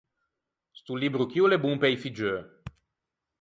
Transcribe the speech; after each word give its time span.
Sto 0.79 0.93
libbro 0.99 1.23
chì 1.29 1.39
o 1.43 1.47
l’é 1.49 1.57
bon 1.63 1.75
pe-i 1.81 1.97
figgeu. 2.03 2.37